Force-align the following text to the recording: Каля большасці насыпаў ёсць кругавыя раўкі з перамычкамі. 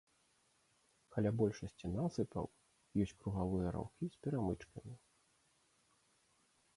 Каля 1.15 1.31
большасці 1.41 1.91
насыпаў 1.97 2.45
ёсць 3.03 3.15
кругавыя 3.19 3.67
раўкі 3.77 4.05
з 4.15 4.23
перамычкамі. 4.29 4.95